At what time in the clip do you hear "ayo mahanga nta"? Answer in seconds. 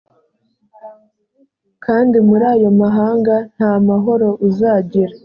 2.53-3.71